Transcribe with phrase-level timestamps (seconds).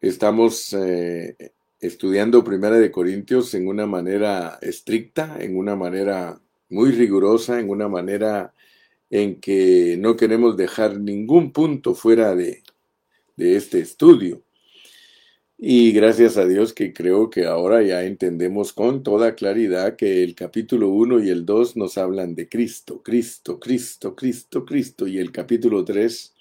[0.00, 1.36] Estamos eh,
[1.80, 7.88] estudiando Primera de Corintios en una manera estricta, en una manera muy rigurosa, en una
[7.88, 8.54] manera
[9.10, 12.62] en que no queremos dejar ningún punto fuera de,
[13.36, 14.42] de este estudio.
[15.60, 20.36] Y gracias a Dios que creo que ahora ya entendemos con toda claridad que el
[20.36, 25.08] capítulo 1 y el 2 nos hablan de Cristo, Cristo, Cristo, Cristo, Cristo.
[25.08, 26.34] Y el capítulo 3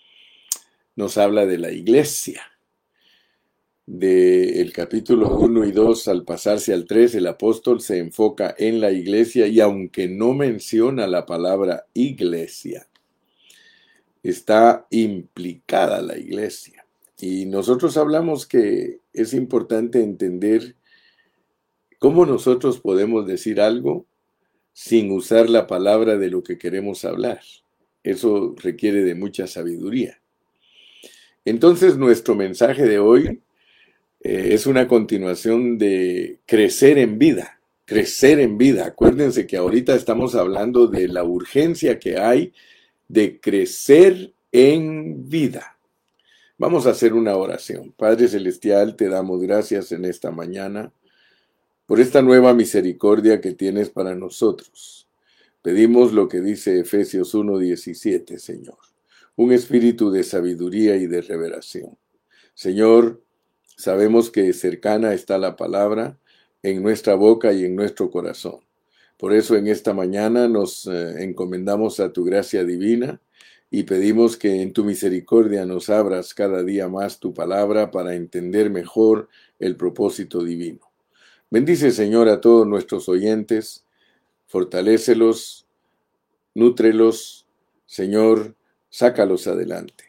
[0.95, 2.43] nos habla de la iglesia.
[3.89, 8.91] Del capítulo 1 y 2 al pasarse al 3, el apóstol se enfoca en la
[8.91, 12.89] iglesia y aunque no menciona la palabra iglesia,
[14.23, 16.85] está implicada la iglesia.
[17.21, 20.75] Y nosotros hablamos que es importante entender
[21.97, 24.05] cómo nosotros podemos decir algo
[24.73, 27.39] sin usar la palabra de lo que queremos hablar.
[28.03, 30.19] Eso requiere de mucha sabiduría.
[31.45, 33.41] Entonces nuestro mensaje de hoy
[34.19, 38.85] eh, es una continuación de crecer en vida, crecer en vida.
[38.85, 42.53] Acuérdense que ahorita estamos hablando de la urgencia que hay
[43.07, 45.77] de crecer en vida.
[46.57, 47.93] Vamos a hacer una oración.
[47.95, 50.91] Padre Celestial, te damos gracias en esta mañana
[51.85, 55.07] por esta nueva misericordia que tienes para nosotros.
[55.61, 58.77] Pedimos lo que dice Efesios 1:17, Señor,
[59.35, 61.97] un espíritu de sabiduría y de revelación.
[62.53, 63.21] Señor,
[63.77, 66.17] sabemos que cercana está la palabra
[66.63, 68.59] en nuestra boca y en nuestro corazón.
[69.17, 73.21] Por eso en esta mañana nos eh, encomendamos a tu gracia divina
[73.69, 78.69] y pedimos que en tu misericordia nos abras cada día más tu palabra para entender
[78.69, 80.81] mejor el propósito divino.
[81.49, 83.85] Bendice, Señor, a todos nuestros oyentes,
[84.47, 85.65] fortalécelos,
[86.53, 87.47] nútrelos,
[87.85, 88.55] Señor,
[88.89, 90.06] sácalos adelante.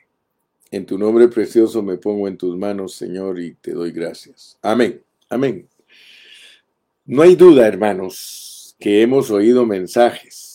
[0.70, 4.58] En tu nombre precioso me pongo en tus manos, Señor, y te doy gracias.
[4.62, 5.68] Amén, amén.
[7.06, 10.48] No hay duda, hermanos, que hemos oído mensajes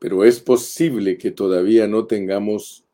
[0.00, 2.84] pero es posible que todavía no tengamos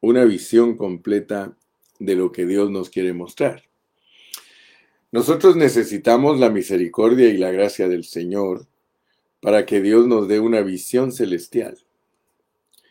[0.00, 1.56] una visión completa
[2.00, 3.62] de lo que Dios nos quiere mostrar.
[5.12, 8.66] Nosotros necesitamos la misericordia y la gracia del Señor
[9.40, 11.78] para que Dios nos dé una visión celestial.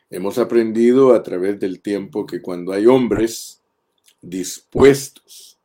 [0.09, 3.63] Hemos aprendido a través del tiempo que cuando hay hombres
[4.21, 5.59] dispuestos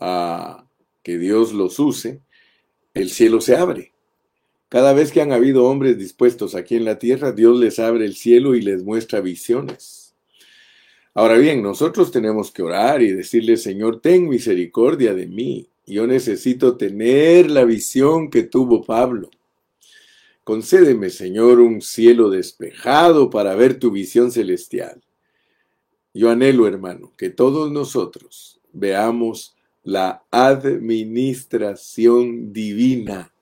[0.00, 0.66] a
[1.02, 2.20] que Dios los use,
[2.94, 3.92] el cielo se abre.
[4.68, 8.14] Cada vez que han habido hombres dispuestos aquí en la tierra, Dios les abre el
[8.14, 10.14] cielo y les muestra visiones.
[11.14, 15.68] Ahora bien, nosotros tenemos que orar y decirle, Señor, ten misericordia de mí.
[15.86, 19.28] Yo necesito tener la visión que tuvo Pablo.
[20.44, 25.02] Concédeme, Señor, un cielo despejado para ver tu visión celestial.
[26.14, 33.32] Yo anhelo, hermano, que todos nosotros veamos la administración divina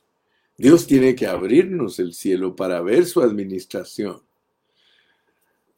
[0.60, 4.20] Dios tiene que abrirnos el cielo para ver su administración.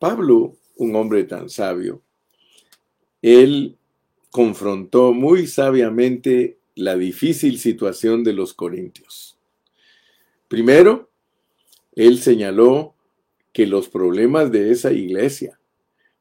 [0.00, 2.02] Pablo, un hombre tan sabio,
[3.22, 3.78] él
[4.32, 9.38] confrontó muy sabiamente la difícil situación de los corintios.
[10.48, 11.11] Primero,
[11.94, 12.94] él señaló
[13.52, 15.58] que los problemas de esa iglesia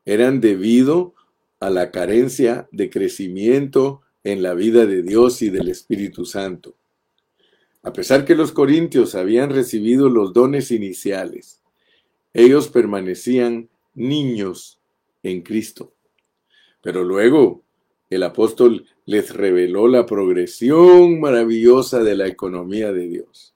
[0.05, 1.13] eran debido
[1.59, 6.75] a la carencia de crecimiento en la vida de Dios y del Espíritu Santo.
[7.83, 11.61] A pesar que los corintios habían recibido los dones iniciales,
[12.33, 14.79] ellos permanecían niños
[15.23, 15.93] en Cristo.
[16.81, 17.63] Pero luego
[18.09, 23.50] el apóstol les reveló la progresión maravillosa de la economía de Dios.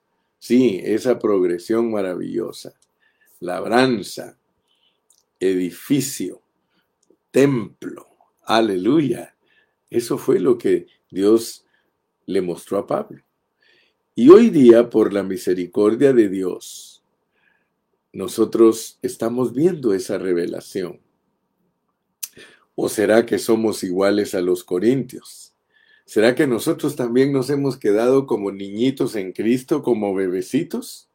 [0.46, 2.72] Sí, esa progresión maravillosa.
[3.40, 4.38] Labranza,
[5.40, 6.40] edificio,
[7.32, 8.06] templo.
[8.42, 9.34] Aleluya.
[9.90, 11.66] Eso fue lo que Dios
[12.26, 13.24] le mostró a Pablo.
[14.14, 17.02] Y hoy día, por la misericordia de Dios,
[18.12, 21.00] nosotros estamos viendo esa revelación.
[22.76, 25.55] ¿O será que somos iguales a los corintios?
[26.06, 31.08] ¿Será que nosotros también nos hemos quedado como niñitos en Cristo, como bebecitos?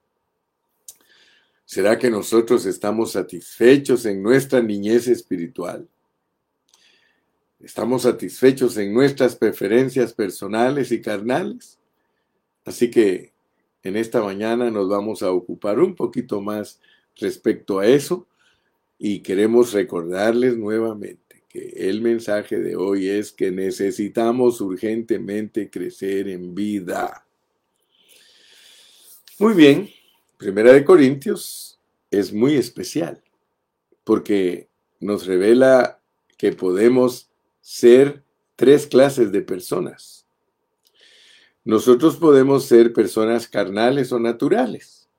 [1.63, 5.87] ¿Será que nosotros estamos satisfechos en nuestra niñez espiritual?
[7.61, 11.79] ¿Estamos satisfechos en nuestras preferencias personales y carnales?
[12.65, 13.31] Así que
[13.83, 16.81] en esta mañana nos vamos a ocupar un poquito más
[17.15, 18.27] respecto a eso
[18.99, 26.55] y queremos recordarles nuevamente que el mensaje de hoy es que necesitamos urgentemente crecer en
[26.55, 27.25] vida.
[29.37, 29.89] Muy bien,
[30.37, 33.21] Primera de Corintios es muy especial
[34.03, 34.69] porque
[34.99, 35.99] nos revela
[36.37, 38.23] que podemos ser
[38.55, 40.25] tres clases de personas.
[41.63, 45.09] Nosotros podemos ser personas carnales o naturales.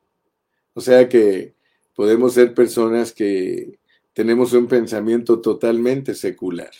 [0.75, 1.55] O sea que
[1.95, 3.79] podemos ser personas que
[4.13, 6.73] tenemos un pensamiento totalmente secular.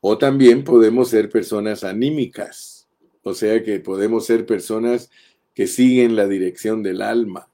[0.00, 2.88] O también podemos ser personas anímicas,
[3.22, 5.10] o sea que podemos ser personas
[5.54, 7.50] que siguen la dirección del alma,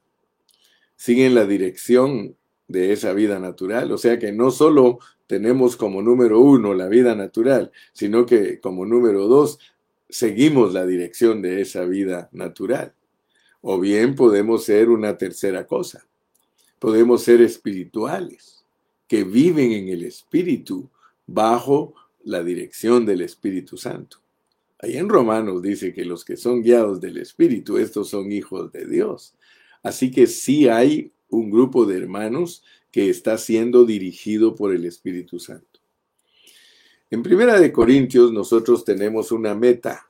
[0.95, 2.37] siguen la dirección
[2.67, 3.91] de esa vida natural.
[3.91, 8.85] O sea que no solo tenemos como número uno la vida natural, sino que como
[8.85, 9.59] número dos
[10.09, 12.93] seguimos la dirección de esa vida natural.
[13.61, 16.05] O bien podemos ser una tercera cosa.
[16.85, 18.63] Podemos ser espirituales,
[19.07, 20.87] que viven en el Espíritu
[21.25, 24.17] bajo la dirección del Espíritu Santo.
[24.77, 28.85] Ahí en Romanos dice que los que son guiados del Espíritu, estos son hijos de
[28.85, 29.33] Dios.
[29.81, 35.39] Así que sí hay un grupo de hermanos que está siendo dirigido por el Espíritu
[35.39, 35.79] Santo.
[37.09, 40.07] En Primera de Corintios nosotros tenemos una meta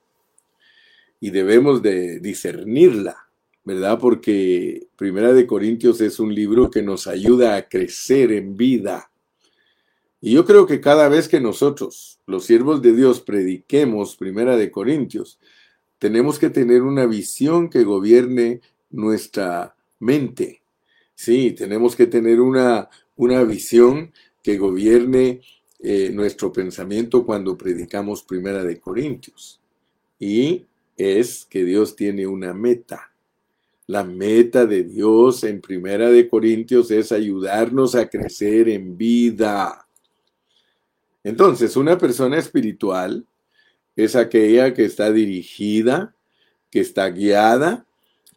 [1.22, 3.25] y debemos de discernirla,
[3.65, 4.00] ¿verdad?
[4.00, 9.12] Porque Primera de Corintios es un libro que nos ayuda a crecer en vida
[10.25, 14.71] y yo creo que cada vez que nosotros, los siervos de Dios, prediquemos Primera de
[14.71, 15.39] Corintios,
[16.00, 20.63] tenemos que tener una visión que gobierne nuestra mente.
[21.13, 25.41] Sí, tenemos que tener una, una visión que gobierne
[25.79, 29.62] eh, nuestro pensamiento cuando predicamos Primera de Corintios.
[30.17, 30.65] Y
[30.97, 33.12] es que Dios tiene una meta.
[33.87, 39.87] La meta de Dios en Primera de Corintios es ayudarnos a crecer en vida.
[41.23, 43.25] Entonces, una persona espiritual
[43.95, 46.15] es aquella que está dirigida,
[46.71, 47.85] que está guiada,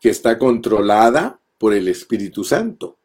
[0.01, 2.99] que está controlada por el Espíritu Santo.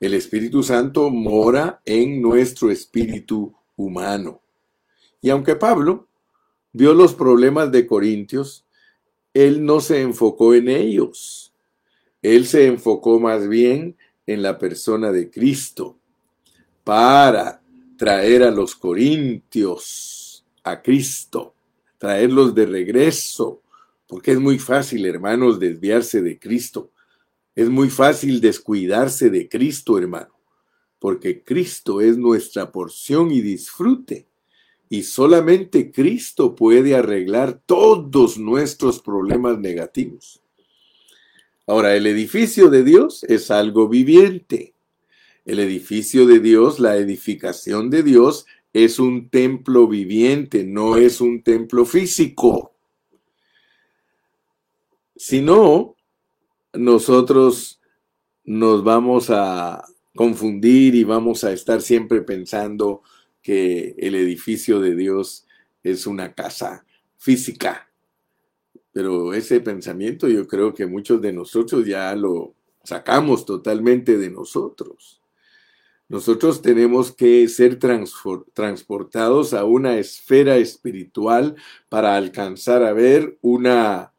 [0.00, 4.40] El Espíritu Santo mora en nuestro espíritu humano.
[5.22, 6.08] Y aunque Pablo
[6.72, 8.66] vio los problemas de Corintios,
[9.34, 11.49] él no se enfocó en ellos.
[12.22, 13.96] Él se enfocó más bien
[14.26, 15.98] en la persona de Cristo
[16.84, 17.62] para
[17.96, 21.54] traer a los corintios a Cristo,
[21.98, 23.62] traerlos de regreso,
[24.06, 26.90] porque es muy fácil, hermanos, desviarse de Cristo.
[27.54, 30.34] Es muy fácil descuidarse de Cristo, hermano,
[30.98, 34.26] porque Cristo es nuestra porción y disfrute.
[34.88, 40.39] Y solamente Cristo puede arreglar todos nuestros problemas negativos.
[41.70, 44.74] Ahora, el edificio de Dios es algo viviente.
[45.44, 51.44] El edificio de Dios, la edificación de Dios, es un templo viviente, no es un
[51.44, 52.74] templo físico.
[55.14, 55.94] Si no,
[56.72, 57.80] nosotros
[58.42, 59.84] nos vamos a
[60.16, 63.02] confundir y vamos a estar siempre pensando
[63.42, 65.46] que el edificio de Dios
[65.84, 66.84] es una casa
[67.16, 67.89] física.
[68.92, 75.20] Pero ese pensamiento yo creo que muchos de nosotros ya lo sacamos totalmente de nosotros.
[76.08, 81.54] Nosotros tenemos que ser transportados a una esfera espiritual
[81.88, 84.12] para alcanzar a ver una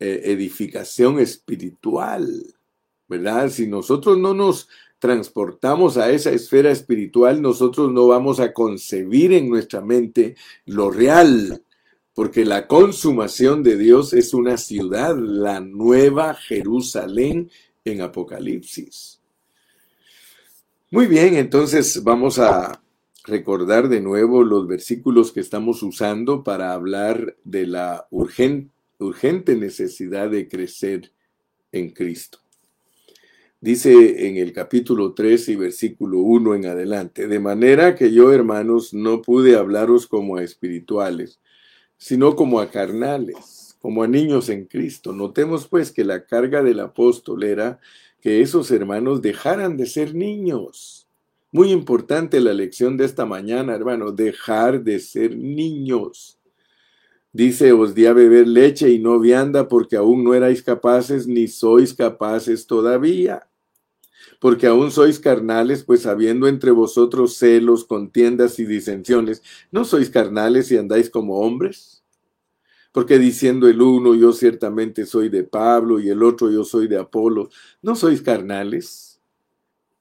[0.00, 2.56] eh, edificación espiritual,
[3.06, 3.50] ¿verdad?
[3.50, 4.68] Si nosotros no nos
[4.98, 10.34] transportamos a esa esfera espiritual, nosotros no vamos a concebir en nuestra mente
[10.64, 11.62] lo real,
[12.14, 17.50] porque la consumación de Dios es una ciudad, la nueva Jerusalén
[17.84, 19.20] en Apocalipsis.
[20.90, 22.82] Muy bien, entonces vamos a
[23.24, 30.48] recordar de nuevo los versículos que estamos usando para hablar de la urgente, necesidad de
[30.48, 31.12] crecer
[31.70, 32.40] en Cristo.
[33.60, 38.92] Dice en el capítulo 3 y versículo 1 en adelante, de manera que yo, hermanos,
[38.92, 41.38] no pude hablaros como a espirituales,
[42.02, 45.12] sino como a carnales, como a niños en Cristo.
[45.12, 47.78] Notemos pues que la carga del apóstol era
[48.20, 51.06] que esos hermanos dejaran de ser niños.
[51.52, 56.40] Muy importante la lección de esta mañana, hermano, dejar de ser niños.
[57.32, 61.46] Dice, os di a beber leche y no vianda porque aún no erais capaces ni
[61.46, 63.46] sois capaces todavía.
[64.40, 70.70] Porque aún sois carnales, pues habiendo entre vosotros celos, contiendas y disensiones, ¿no sois carnales
[70.72, 72.02] y andáis como hombres?
[72.92, 76.98] Porque diciendo el uno, yo ciertamente soy de Pablo y el otro, yo soy de
[76.98, 77.48] Apolo,
[77.80, 79.12] ¿no sois carnales?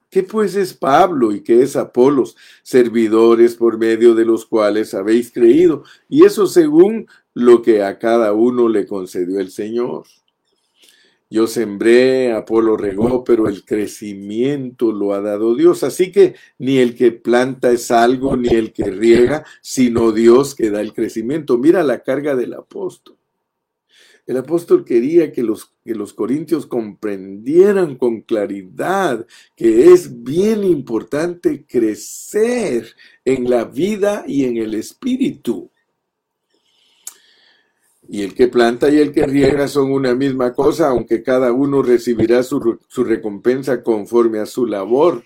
[0.10, 2.36] ¿Qué pues es Pablo y qué es Apolos?
[2.64, 8.34] Servidores por medio de los cuales habéis creído, y eso según lo que a cada
[8.34, 10.04] uno le concedió el Señor.
[11.32, 15.82] Yo sembré, Apolo regó, pero el crecimiento lo ha dado Dios.
[15.82, 20.70] Así que ni el que planta es algo, ni el que riega, sino Dios que
[20.70, 21.58] da el crecimiento.
[21.58, 23.16] Mira la carga del apóstol.
[24.28, 31.66] El apóstol quería que los, que los corintios comprendieran con claridad que es bien importante
[31.66, 35.71] crecer en la vida y en el espíritu.
[38.14, 41.82] Y el que planta y el que riega son una misma cosa, aunque cada uno
[41.82, 45.24] recibirá su, su recompensa conforme a su labor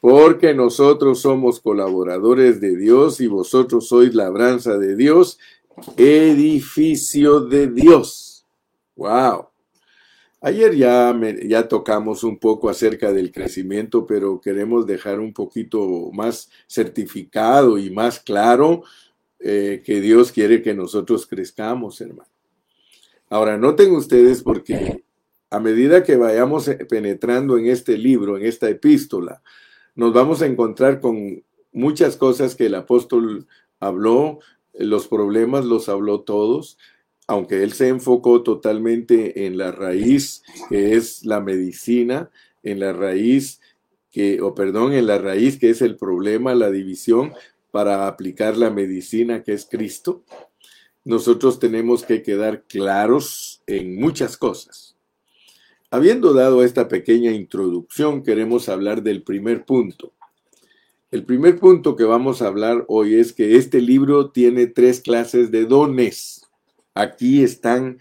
[0.00, 5.38] porque nosotros somos colaboradores de Dios y vosotros sois labranza de Dios,
[5.96, 8.46] edificio de Dios.
[8.94, 9.48] Wow.
[10.40, 11.12] Ayer ya,
[11.44, 17.90] ya tocamos un poco acerca del crecimiento, pero queremos dejar un poquito más certificado y
[17.90, 18.84] más claro
[19.48, 22.28] eh, que Dios quiere que nosotros crezcamos, hermano.
[23.30, 25.04] Ahora, noten ustedes porque
[25.50, 29.42] a medida que vayamos penetrando en este libro, en esta epístola,
[29.94, 33.46] nos vamos a encontrar con muchas cosas que el apóstol
[33.78, 34.40] habló,
[34.74, 36.76] los problemas los habló todos,
[37.28, 42.30] aunque él se enfocó totalmente en la raíz que es la medicina,
[42.64, 43.60] en la raíz
[44.10, 47.32] que, o perdón, en la raíz que es el problema, la división,
[47.76, 50.24] para aplicar la medicina que es Cristo,
[51.04, 54.96] nosotros tenemos que quedar claros en muchas cosas.
[55.90, 60.14] Habiendo dado esta pequeña introducción, queremos hablar del primer punto.
[61.10, 65.50] El primer punto que vamos a hablar hoy es que este libro tiene tres clases
[65.50, 66.46] de dones.
[66.94, 67.98] Aquí están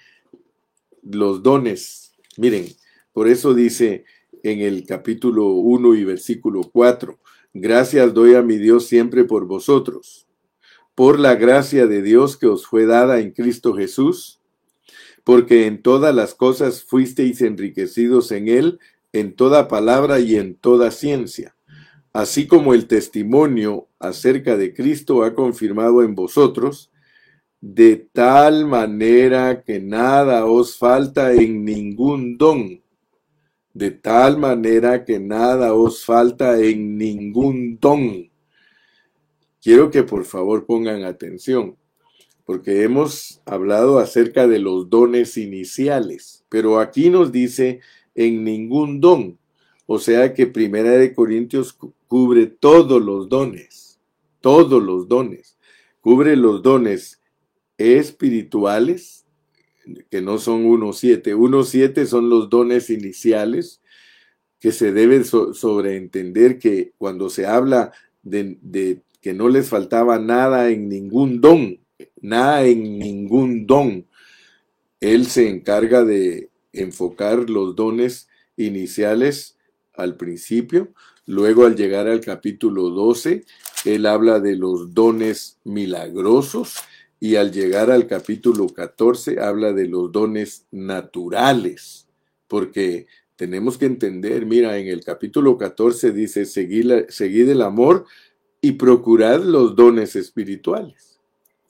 [1.03, 2.13] los dones.
[2.37, 2.67] Miren,
[3.11, 4.05] por eso dice
[4.41, 7.19] en el capítulo 1 y versículo 4,
[7.55, 10.27] gracias doy a mi Dios siempre por vosotros,
[10.93, 14.41] por la gracia de Dios que os fue dada en Cristo Jesús,
[15.23, 18.79] porque en todas las cosas fuisteis enriquecidos en Él,
[19.13, 21.55] en toda palabra y en toda ciencia,
[22.11, 26.91] así como el testimonio acerca de Cristo ha confirmado en vosotros,
[27.61, 32.81] de tal manera que nada os falta en ningún don,
[33.75, 38.31] de tal manera que nada os falta en ningún don.
[39.61, 41.75] Quiero que por favor pongan atención,
[42.45, 47.81] porque hemos hablado acerca de los dones iniciales, pero aquí nos dice
[48.15, 49.37] en ningún don.
[49.87, 51.77] O sea que Primera de Corintios
[52.07, 53.99] cubre todos los dones,
[54.39, 55.57] todos los dones.
[55.99, 57.19] Cubre los dones
[57.77, 59.24] espirituales,
[60.09, 61.35] que no son 1.7.
[61.35, 63.81] 1.7 son los dones iniciales
[64.59, 67.91] que se deben sobreentender que cuando se habla
[68.23, 71.79] de, de que no les faltaba nada en ningún don,
[72.21, 74.07] nada en ningún don,
[74.99, 78.27] él se encarga de enfocar los dones
[78.57, 79.57] iniciales
[79.93, 80.93] al principio.
[81.27, 83.45] Luego al llegar al capítulo 12,
[83.85, 86.77] él habla de los dones milagrosos
[87.25, 92.07] y al llegar al capítulo 14 habla de los dones naturales,
[92.47, 98.05] porque tenemos que entender, mira, en el capítulo 14 dice, seguid, el amor
[98.61, 101.19] y procurad los dones espirituales.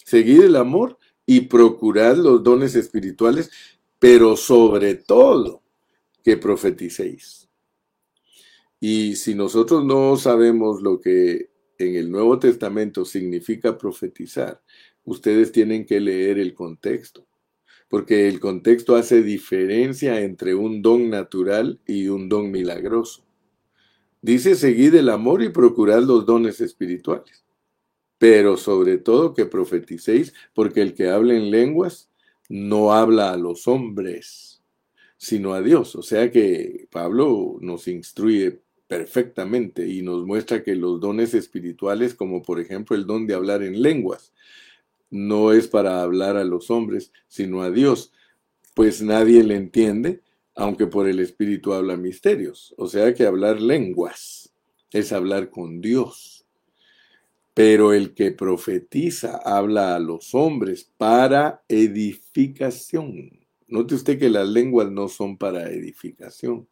[0.03, 3.50] Seguid el amor y procurad los dones espirituales,
[3.97, 5.63] pero sobre todo
[6.21, 7.47] que profeticéis.
[8.81, 14.62] Y si nosotros no sabemos lo que en el Nuevo Testamento significa profetizar,
[15.05, 17.25] ustedes tienen que leer el contexto,
[17.88, 23.24] porque el contexto hace diferencia entre un don natural y un don milagroso.
[24.21, 27.45] Dice, seguid el amor y procurad los dones espirituales,
[28.17, 32.09] pero sobre todo que profeticéis, porque el que habla en lenguas
[32.50, 34.63] no habla a los hombres,
[35.17, 35.95] sino a Dios.
[35.95, 42.41] O sea que Pablo nos instruye perfectamente y nos muestra que los dones espirituales, como
[42.41, 44.33] por ejemplo el don de hablar en lenguas,
[45.09, 48.12] no es para hablar a los hombres, sino a Dios,
[48.74, 50.21] pues nadie le entiende,
[50.55, 52.74] aunque por el Espíritu habla misterios.
[52.77, 54.53] O sea que hablar lenguas
[54.91, 56.45] es hablar con Dios.
[57.53, 63.45] Pero el que profetiza habla a los hombres para edificación.
[63.67, 66.67] Note usted que las lenguas no son para edificación.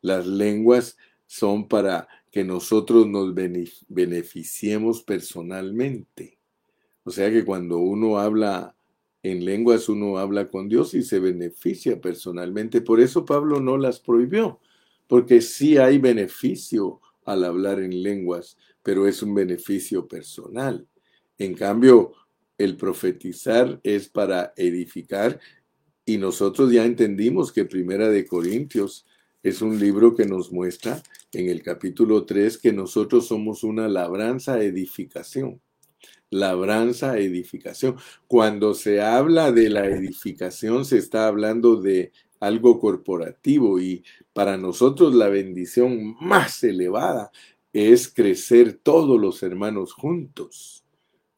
[0.00, 3.34] Las lenguas son para que nosotros nos
[3.88, 6.35] beneficiemos personalmente.
[7.06, 8.74] O sea que cuando uno habla
[9.22, 12.80] en lenguas, uno habla con Dios y se beneficia personalmente.
[12.80, 14.58] Por eso Pablo no las prohibió,
[15.06, 20.88] porque sí hay beneficio al hablar en lenguas, pero es un beneficio personal.
[21.38, 22.12] En cambio,
[22.58, 25.38] el profetizar es para edificar
[26.04, 29.06] Y nosotros ya entendimos que Primera de Corintios
[29.44, 34.60] es un libro que nos muestra en el capítulo 3 que nosotros somos una labranza
[34.60, 35.60] edificación.
[36.30, 37.96] Labranza edificación.
[38.26, 45.14] Cuando se habla de la edificación se está hablando de algo corporativo y para nosotros
[45.14, 47.30] la bendición más elevada
[47.72, 50.84] es crecer todos los hermanos juntos.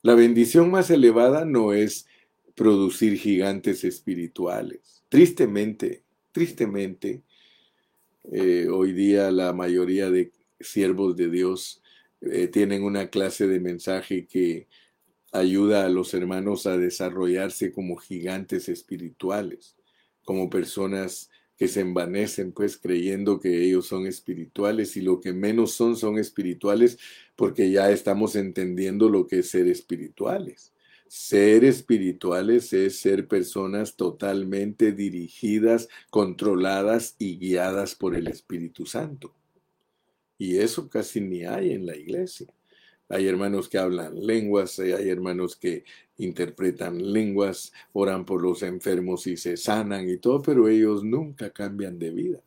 [0.02, 2.06] La bendición más elevada no es
[2.54, 5.02] producir gigantes espirituales.
[5.08, 6.02] Tristemente,
[6.32, 7.22] tristemente,
[8.30, 11.82] eh, hoy día la mayoría de siervos de Dios
[12.20, 14.68] eh, tienen una clase de mensaje que
[15.32, 19.76] ayuda a los hermanos a desarrollarse como gigantes espirituales,
[20.24, 25.72] como personas que se envanecen pues creyendo que ellos son espirituales y lo que menos
[25.72, 26.98] son son espirituales
[27.34, 30.72] porque ya estamos entendiendo lo que es ser espirituales.
[31.08, 39.37] Ser espirituales es ser personas totalmente dirigidas, controladas y guiadas por el Espíritu Santo.
[40.38, 42.46] Y eso casi ni hay en la iglesia.
[43.08, 45.84] Hay hermanos que hablan lenguas, eh, hay hermanos que
[46.18, 51.98] interpretan lenguas, oran por los enfermos y se sanan y todo, pero ellos nunca cambian
[51.98, 52.40] de vida.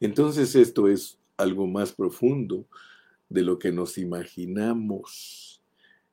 [0.00, 2.66] Entonces esto es algo más profundo
[3.28, 5.62] de lo que nos imaginamos.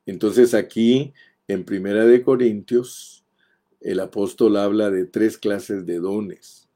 [0.04, 1.12] Entonces aquí
[1.48, 3.24] en Primera de Corintios
[3.80, 6.67] el apóstol habla de tres clases de dones.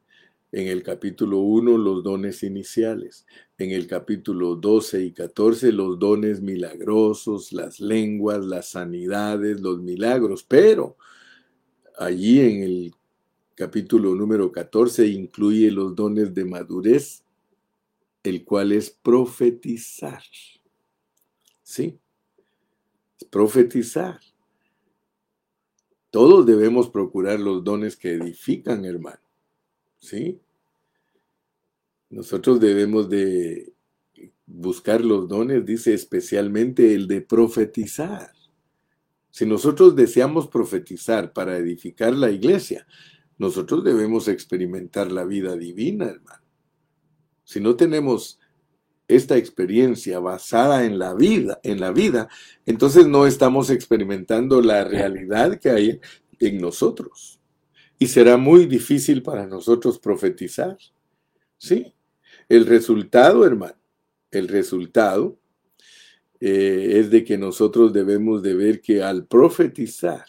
[0.53, 3.27] En el capítulo 1 los dones iniciales,
[3.59, 10.45] en el capítulo 12 y 14 los dones milagrosos, las lenguas, las sanidades, los milagros,
[10.45, 10.97] pero
[11.99, 12.95] allí en el
[13.55, 17.25] capítulo número 14 incluye los dones de madurez,
[18.23, 20.23] el cual es profetizar.
[21.63, 21.99] ¿Sí?
[23.31, 24.21] profetizar.
[26.11, 29.22] Todos debemos procurar los dones que edifican, hermano.
[30.03, 30.41] ¿Sí?
[32.11, 33.73] Nosotros debemos de
[34.47, 38.33] buscar los dones, dice especialmente el de profetizar.
[39.31, 42.87] Si nosotros deseamos profetizar para edificar la iglesia,
[43.39, 46.43] nosotros debemos experimentar la vida divina, hermano.
[47.45, 48.41] Si no tenemos
[49.07, 52.29] esta experiencia basada en la vida, en la vida,
[52.67, 56.01] entonces no estamos experimentando la realidad que hay
[56.41, 57.41] en nosotros.
[58.03, 60.77] Y será muy difícil para nosotros profetizar.
[61.57, 61.95] ¿Sí?
[62.49, 63.79] El resultado, hermano,
[64.33, 65.38] el resultado
[66.41, 70.27] eh, es de que nosotros debemos de ver que al profetizar,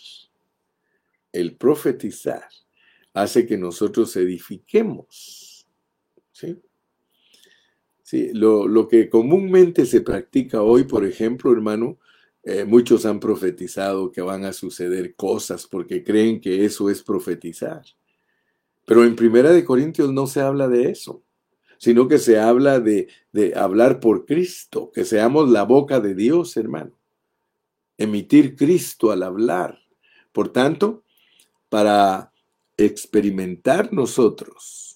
[1.32, 2.48] el profetizar
[3.12, 5.68] hace que nosotros edifiquemos.
[6.32, 6.62] ¿Sí?
[8.34, 11.98] lo, que comúnmente se practica hoy, por ejemplo, hermano,
[12.44, 17.84] eh, muchos han profetizado que van a suceder cosas porque creen que eso es profetizar.
[18.86, 21.24] Pero en Primera de Corintios no se habla de eso,
[21.78, 26.58] sino que se habla de, de hablar por Cristo, que seamos la boca de Dios,
[26.58, 26.98] hermano.
[27.98, 29.80] Emitir Cristo al hablar.
[30.32, 31.04] Por tanto,
[31.70, 32.32] para
[32.78, 34.94] experimentar nosotros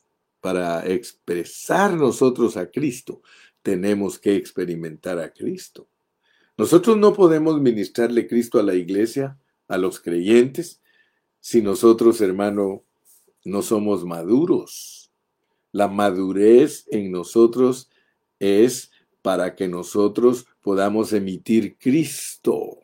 [0.47, 3.21] para expresar nosotros a Cristo,
[3.61, 5.89] tenemos que experimentar a Cristo.
[6.57, 10.81] Nosotros no podemos ministrarle Cristo a la iglesia, a los creyentes,
[11.39, 12.83] si nosotros, hermano,
[13.45, 15.11] no somos maduros.
[15.71, 17.89] La madurez en nosotros
[18.39, 18.91] es
[19.21, 22.79] para que nosotros podamos emitir Cristo.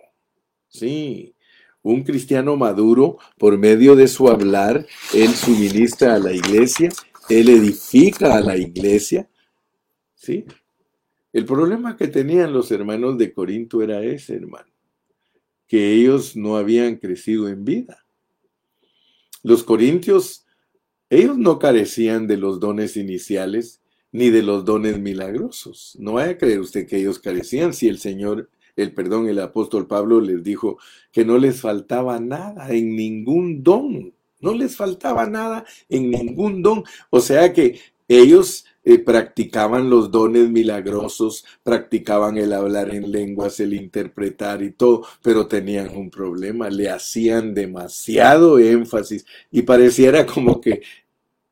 [0.68, 1.36] Sí,
[1.82, 6.90] un cristiano maduro, por medio de su hablar, él suministra a la iglesia
[7.30, 9.30] él edifica a la iglesia.
[10.16, 10.46] ¿Sí?
[11.34, 14.72] El problema que tenían los hermanos de Corinto era ese, hermano,
[15.68, 18.06] que ellos no habían crecido en vida.
[19.42, 20.46] Los corintios,
[21.10, 25.98] ellos no carecían de los dones iniciales ni de los dones milagrosos.
[26.00, 29.88] No vaya a creer usted que ellos carecían si el Señor, el perdón, el apóstol
[29.88, 30.78] Pablo les dijo
[31.12, 34.14] que no les faltaba nada en ningún don.
[34.40, 36.84] No les faltaba nada en ningún don.
[37.10, 43.74] O sea que ellos eh, practicaban los dones milagrosos, practicaban el hablar en lenguas, el
[43.74, 50.82] interpretar y todo, pero tenían un problema, le hacían demasiado énfasis y pareciera como que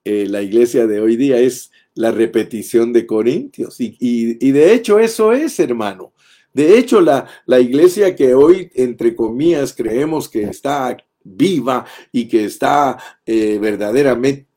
[0.04, 3.80] eh, la iglesia de hoy día es la repetición de Corintios.
[3.80, 6.14] Y, y, de hecho eso es, hermano.
[6.54, 12.46] De hecho, la, la iglesia que hoy, entre comillas, creemos que está viva y que
[12.46, 14.48] está eh, verdaderamente,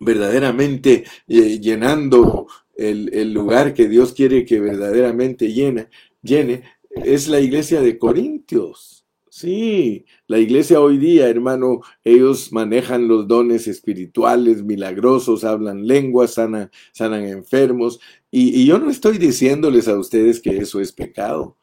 [0.00, 5.88] verdaderamente eh, llenando el, lugar que Dios quiere que verdaderamente llene,
[6.22, 9.06] llene, es la iglesia de Corintios.
[9.28, 16.70] Sí, la iglesia hoy día, hermano, ellos manejan los dones espirituales milagrosos, hablan lenguas, sanan,
[16.92, 17.98] sanan enfermos.
[18.30, 21.56] Y, y yo no estoy diciéndoles a ustedes que eso es pecado,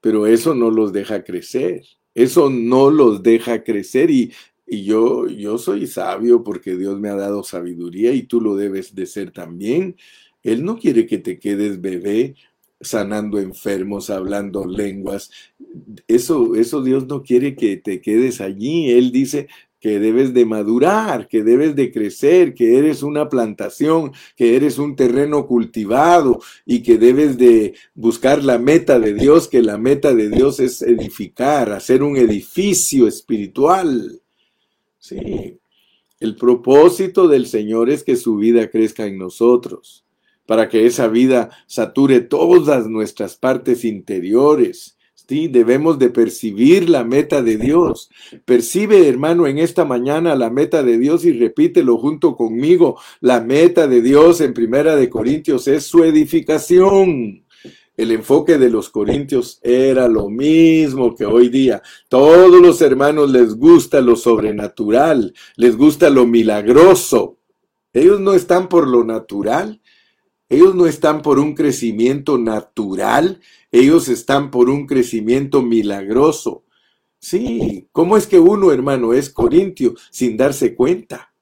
[0.00, 1.82] pero eso no los deja crecer.
[2.14, 4.32] Eso no los deja crecer y,
[4.68, 8.94] y yo, yo soy sabio porque Dios me ha dado sabiduría y tú lo debes
[8.94, 9.96] de ser también.
[10.42, 12.34] Él no quiere que te quedes bebé
[12.80, 15.30] sanando enfermos, hablando lenguas.
[16.06, 18.90] Eso, eso Dios no quiere que te quedes allí.
[18.90, 19.48] Él dice
[19.80, 24.96] que debes de madurar, que debes de crecer, que eres una plantación, que eres un
[24.96, 30.28] terreno cultivado y que debes de buscar la meta de Dios, que la meta de
[30.28, 34.20] Dios es edificar, hacer un edificio espiritual.
[35.08, 35.58] Sí.
[36.20, 40.04] El propósito del Señor es que su vida crezca en nosotros
[40.46, 44.96] para que esa vida sature todas nuestras partes interiores.
[45.14, 48.10] Sí, debemos de percibir la meta de Dios.
[48.46, 52.98] Percibe, hermano, en esta mañana la meta de Dios y repítelo junto conmigo.
[53.20, 57.44] La meta de Dios en Primera de Corintios es su edificación.
[57.98, 61.82] El enfoque de los corintios era lo mismo que hoy día.
[62.08, 67.38] Todos los hermanos les gusta lo sobrenatural, les gusta lo milagroso.
[67.92, 69.82] Ellos no están por lo natural,
[70.48, 73.40] ellos no están por un crecimiento natural,
[73.72, 76.62] ellos están por un crecimiento milagroso.
[77.18, 81.34] Sí, ¿cómo es que uno, hermano, es corintio sin darse cuenta?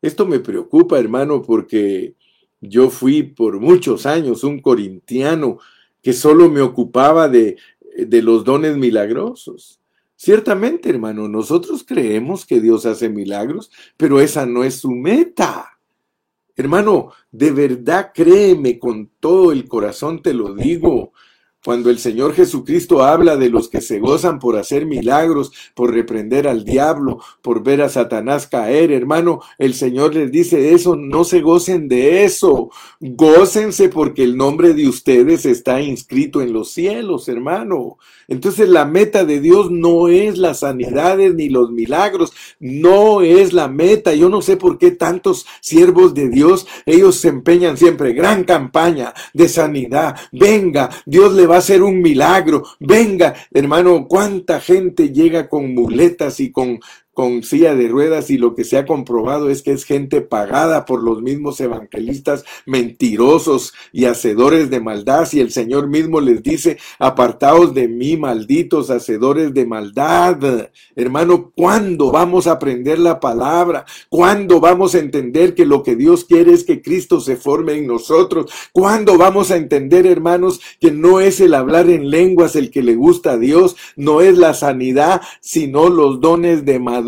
[0.00, 2.16] Esto me preocupa, hermano, porque
[2.62, 5.58] yo fui por muchos años un corintiano
[6.00, 7.56] que solo me ocupaba de,
[7.96, 9.80] de los dones milagrosos.
[10.14, 15.78] Ciertamente, hermano, nosotros creemos que Dios hace milagros, pero esa no es su meta.
[16.54, 21.12] Hermano, de verdad créeme con todo el corazón, te lo digo.
[21.64, 26.48] Cuando el Señor Jesucristo habla de los que se gozan por hacer milagros, por reprender
[26.48, 31.40] al diablo, por ver a Satanás caer, hermano, el Señor les dice eso, no se
[31.40, 32.70] gocen de eso,
[33.00, 37.96] gócense porque el nombre de ustedes está inscrito en los cielos, hermano.
[38.26, 43.68] Entonces la meta de Dios no es las sanidades ni los milagros, no es la
[43.68, 44.14] meta.
[44.14, 49.14] Yo no sé por qué tantos siervos de Dios, ellos se empeñan siempre, gran campaña
[49.32, 52.62] de sanidad, venga, Dios le va a hacer un milagro.
[52.80, 56.80] Venga, hermano, cuánta gente llega con muletas y con
[57.14, 60.86] con silla de ruedas y lo que se ha comprobado es que es gente pagada
[60.86, 66.78] por los mismos evangelistas mentirosos y hacedores de maldad y el Señor mismo les dice,
[66.98, 70.70] apartaos de mí, malditos hacedores de maldad.
[70.96, 73.84] Hermano, ¿cuándo vamos a aprender la palabra?
[74.08, 77.86] ¿Cuándo vamos a entender que lo que Dios quiere es que Cristo se forme en
[77.86, 78.50] nosotros?
[78.72, 82.94] ¿Cuándo vamos a entender, hermanos, que no es el hablar en lenguas el que le
[82.94, 87.01] gusta a Dios, no es la sanidad, sino los dones de madurez?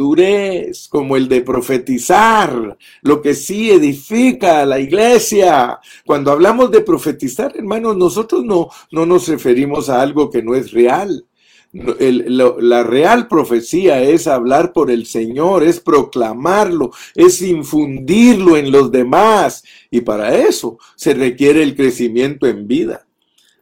[0.88, 5.78] Como el de profetizar, lo que sí edifica a la iglesia.
[6.04, 10.72] Cuando hablamos de profetizar, hermanos, nosotros no, no nos referimos a algo que no es
[10.72, 11.26] real.
[11.72, 19.64] la real profecía es hablar por el Señor, es proclamarlo, es infundirlo en los demás.
[19.90, 23.06] Y para eso se requiere el crecimiento en vida.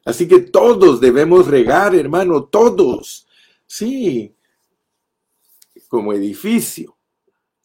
[0.04, 3.26] Así que todos debemos regar, hermano, todos.
[3.66, 4.34] Sí,
[5.92, 6.96] como edificio,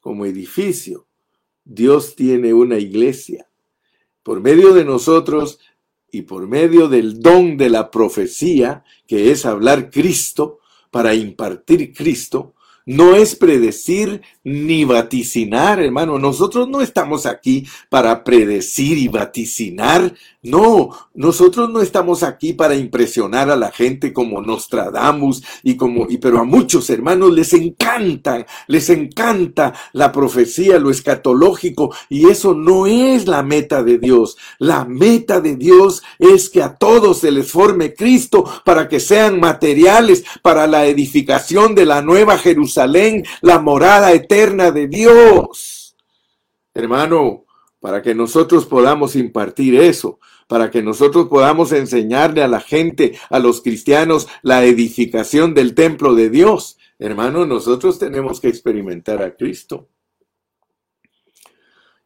[0.02, 1.08] como edificio.
[1.64, 3.48] Dios tiene una iglesia.
[4.22, 5.60] Por medio de nosotros
[6.12, 10.60] y por medio del don de la profecía, que es hablar Cristo,
[10.92, 12.54] para impartir Cristo,
[12.88, 16.18] no es predecir ni vaticinar, hermano.
[16.18, 20.14] Nosotros no estamos aquí para predecir y vaticinar.
[20.42, 26.18] No, nosotros no estamos aquí para impresionar a la gente como Nostradamus y como, y
[26.18, 32.88] pero a muchos hermanos les encanta, les encanta la profecía, lo escatológico, y eso no
[32.88, 34.38] es la meta de Dios.
[34.60, 39.42] La meta de Dios es que a todos se les forme Cristo para que sean
[39.42, 42.77] materiales para la edificación de la nueva Jerusalén,
[43.42, 45.96] la morada eterna de Dios.
[46.74, 47.46] Hermano,
[47.80, 53.40] para que nosotros podamos impartir eso, para que nosotros podamos enseñarle a la gente, a
[53.40, 56.78] los cristianos, la edificación del templo de Dios.
[57.00, 59.90] Hermano, nosotros tenemos que experimentar a Cristo.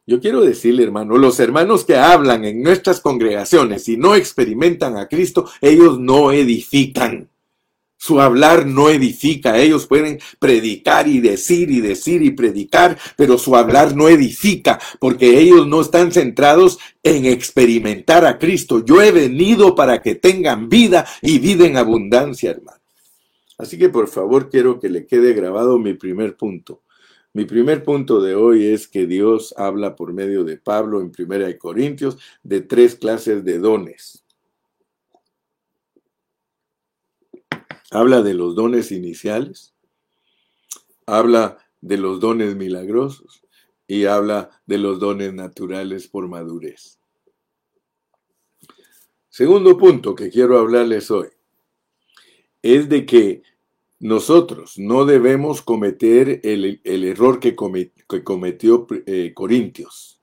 [0.04, 5.06] Yo quiero decirle, hermano, los hermanos que hablan en nuestras congregaciones y no experimentan a
[5.06, 7.31] Cristo, ellos no edifican.
[8.02, 9.58] Su hablar no edifica.
[9.58, 15.38] Ellos pueden predicar y decir y decir y predicar, pero su hablar no edifica porque
[15.38, 18.84] ellos no están centrados en experimentar a Cristo.
[18.84, 22.80] Yo he venido para que tengan vida y vida en abundancia, hermano.
[23.56, 26.82] Así que por favor quiero que le quede grabado mi primer punto.
[27.32, 31.46] Mi primer punto de hoy es que Dios habla por medio de Pablo en Primera
[31.46, 34.21] de Corintios de tres clases de dones.
[37.94, 39.74] Habla de los dones iniciales,
[41.04, 43.44] habla de los dones milagrosos
[43.86, 46.98] y habla de los dones naturales por madurez.
[49.28, 51.28] Segundo punto que quiero hablarles hoy
[52.62, 53.42] es de que
[54.00, 60.18] nosotros no debemos cometer el, error que, cometió eh, Corintios,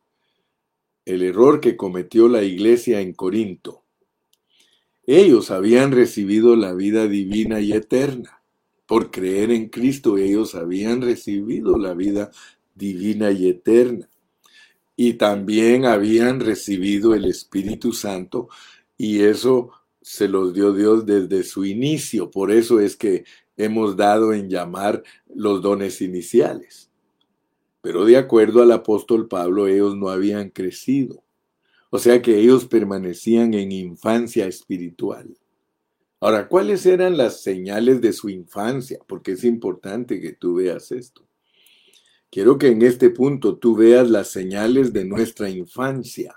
[1.05, 3.83] el error que cometió la iglesia en Corinto.
[5.11, 8.43] Ellos habían recibido la vida divina y eterna.
[8.85, 12.29] Por creer en Cristo ellos habían recibido la vida
[12.75, 14.07] divina y eterna.
[14.95, 18.49] Y también habían recibido el Espíritu Santo
[18.99, 22.29] y eso se los dio Dios desde su inicio.
[22.29, 23.23] Por eso es que
[23.57, 25.01] hemos dado en llamar
[25.33, 26.91] los dones iniciales.
[27.81, 31.23] Pero de acuerdo al apóstol Pablo, ellos no habían crecido.
[31.89, 35.35] O sea que ellos permanecían en infancia espiritual.
[36.19, 38.99] Ahora, ¿cuáles eran las señales de su infancia?
[39.07, 41.25] Porque es importante que tú veas esto.
[42.29, 46.35] Quiero que en este punto tú veas las señales de nuestra infancia.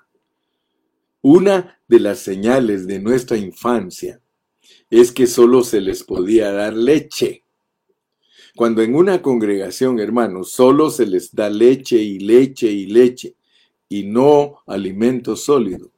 [1.21, 4.21] Una de las señales de nuestra infancia
[4.89, 7.45] es que solo se les podía dar leche.
[8.55, 13.37] Cuando en una congregación, hermanos, solo se les da leche y leche y leche
[13.93, 15.91] y no alimento sólido,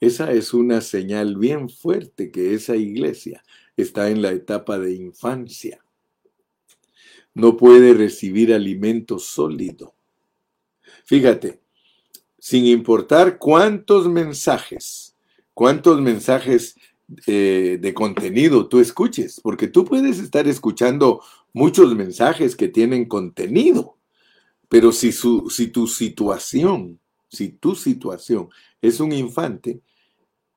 [0.00, 3.44] esa es una señal bien fuerte que esa iglesia
[3.76, 5.84] está en la etapa de infancia.
[7.34, 9.94] No puede recibir alimento sólido.
[11.04, 11.60] Fíjate,
[12.38, 15.14] sin importar cuántos mensajes,
[15.52, 16.74] cuántos mensajes
[17.26, 21.20] eh, de contenido tú escuches, porque tú puedes estar escuchando
[21.52, 23.98] muchos mensajes que tienen contenido,
[24.70, 26.98] pero si, su, si tu situación,
[27.32, 28.50] si tu situación
[28.82, 29.80] es un infante,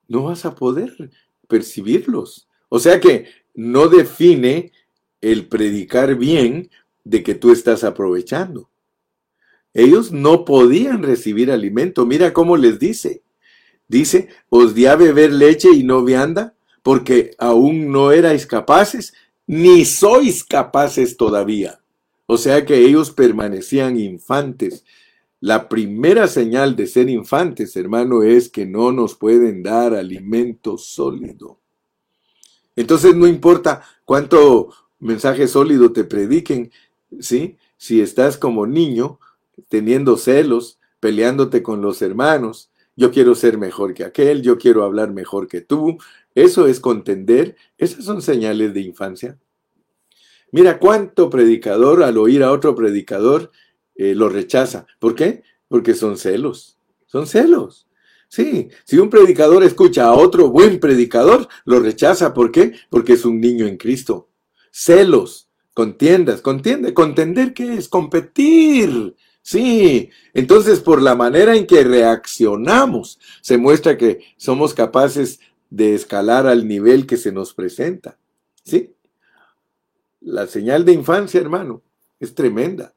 [0.08, 1.10] no vas a poder
[1.48, 2.48] percibirlos.
[2.70, 4.74] O sea que no define
[5.22, 6.70] el predicar bien
[7.06, 8.70] de que tú estás aprovechando.
[9.74, 12.06] Ellos no podían recibir alimento.
[12.06, 13.24] Mira cómo les dice.
[13.88, 19.14] Dice, os di a beber leche y no vianda, porque aún no erais capaces,
[19.48, 21.80] ni sois capaces todavía.
[22.26, 24.84] O sea que ellos permanecían infantes.
[25.46, 31.60] La primera señal de ser infantes, hermano, es que no nos pueden dar alimento sólido.
[32.76, 36.72] Entonces no importa cuánto mensaje sólido te prediquen,
[37.20, 37.58] ¿sí?
[37.78, 39.20] Si estás como niño,
[39.70, 45.14] teniendo celos, peleándote con los hermanos, yo quiero ser mejor que aquel, yo quiero hablar
[45.14, 46.00] mejor que tú.
[46.34, 49.38] Eso es contender, esas son señales de infancia.
[50.52, 53.52] Mira cuánto predicador al oír a otro predicador
[53.96, 54.86] eh, lo rechaza.
[55.00, 55.44] ¿Por qué?
[55.68, 57.88] Porque son celos, son celos.
[58.28, 62.34] Sí, si un predicador escucha a otro buen predicador, lo rechaza.
[62.34, 62.74] ¿Por qué?
[62.90, 64.30] Porque es un niño en Cristo.
[64.72, 69.16] Celos, contiendas, contiende, contender qué es competir.
[69.42, 76.48] Sí, entonces por la manera en que reaccionamos se muestra que somos capaces de escalar
[76.48, 78.18] al nivel que se nos presenta.
[78.64, 78.96] ¿Sí?
[80.20, 81.84] La señal de infancia, hermano,
[82.20, 82.96] es tremenda.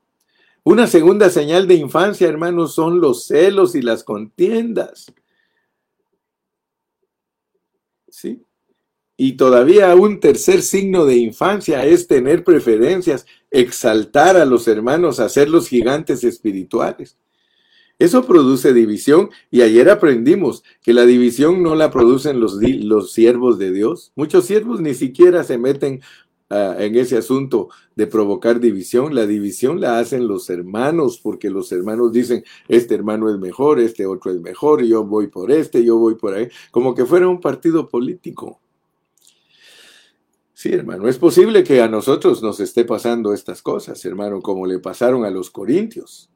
[0.71, 5.11] Una segunda señal de infancia, hermano, son los celos y las contiendas.
[8.11, 8.43] ¿Sí?
[9.17, 15.69] Y todavía un tercer signo de infancia es tener preferencias, exaltar a los hermanos, hacerlos
[15.69, 17.17] gigantes espirituales.
[17.99, 23.59] Eso produce división y ayer aprendimos que la división no la producen los, los siervos
[23.59, 24.13] de Dios.
[24.17, 26.03] Muchos siervos ni siquiera se meten
[26.51, 29.15] en ese asunto de provocar división.
[29.15, 34.07] La división la hacen los hermanos porque los hermanos dicen, este hermano es mejor, este
[34.07, 37.41] otro es mejor, yo voy por este, yo voy por ahí, como que fuera un
[37.41, 38.61] partido político.
[40.55, 44.81] Sí, hermano, es posible que a nosotros nos esté pasando estas cosas, hermano, como le
[44.81, 46.31] pasaron a los corintios.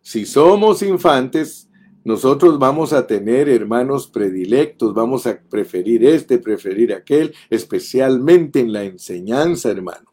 [0.00, 1.69] Si somos infantes,
[2.04, 8.84] nosotros vamos a tener hermanos predilectos, vamos a preferir este, preferir aquel, especialmente en la
[8.84, 10.10] enseñanza, hermano.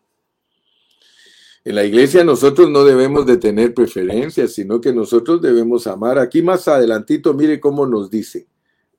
[1.63, 6.17] En la iglesia nosotros no debemos de tener preferencias, sino que nosotros debemos amar.
[6.17, 8.47] Aquí más adelantito, mire cómo nos dice.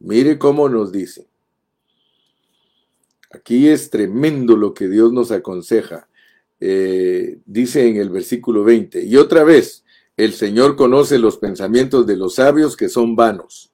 [0.01, 1.29] Mire cómo nos dice.
[3.31, 6.09] Aquí es tremendo lo que Dios nos aconseja.
[6.61, 9.85] Eh, dice en el versículo 20, y otra vez,
[10.19, 13.73] el Señor conoce los pensamientos de los sabios que son vanos.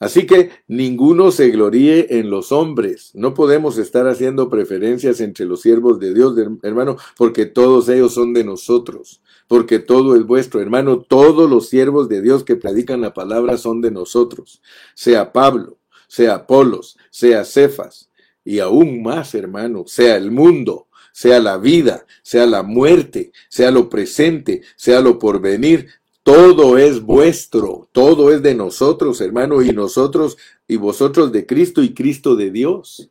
[0.00, 3.12] Así que ninguno se gloríe en los hombres.
[3.14, 8.32] No podemos estar haciendo preferencias entre los siervos de Dios, hermano, porque todos ellos son
[8.32, 11.02] de nosotros, porque todo es vuestro, hermano.
[11.02, 14.60] Todos los siervos de Dios que predican la palabra son de nosotros,
[14.94, 15.78] sea Pablo,
[16.08, 18.10] sea Apolos, sea Cefas,
[18.44, 23.88] y aún más, hermano, sea el mundo, sea la vida, sea la muerte, sea lo
[23.88, 25.88] presente, sea lo porvenir,
[26.22, 31.94] todo es vuestro, todo es de nosotros, hermano, y nosotros y vosotros de Cristo y
[31.94, 33.10] Cristo de Dios.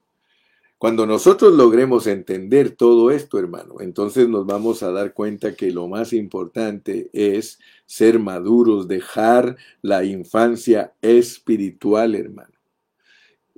[0.77, 5.87] Cuando nosotros logremos entender todo esto, hermano, entonces nos vamos a dar cuenta que lo
[5.87, 12.50] más importante es ser maduros, dejar la infancia espiritual, hermano.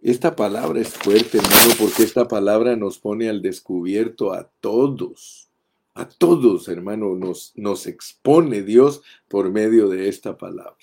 [0.04, 5.50] Esta palabra es fuerte, hermano, porque esta palabra nos pone al descubierto a todos
[5.96, 10.78] a todos, hermano, nos, nos expone Dios por medio de esta palabra.